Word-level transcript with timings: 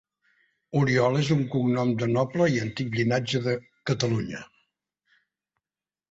Oriol 0.77 1.17
és 1.17 1.27
un 1.33 1.41
cognom 1.55 1.91
de 1.99 2.07
noble 2.15 2.47
i 2.53 2.57
antic 2.63 2.89
llinatge 2.99 3.41
de 3.49 3.53
Catalunya. 3.91 4.41